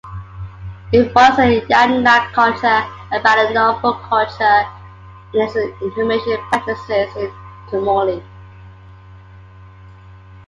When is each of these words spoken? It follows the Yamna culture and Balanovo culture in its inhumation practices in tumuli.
It 0.91 1.13
follows 1.13 1.37
the 1.37 1.63
Yamna 1.69 2.33
culture 2.33 2.65
and 2.65 3.23
Balanovo 3.23 4.01
culture 4.09 4.65
in 5.31 5.41
its 5.41 5.55
inhumation 5.79 6.39
practices 6.49 7.15
in 7.17 7.31
tumuli. 7.69 8.23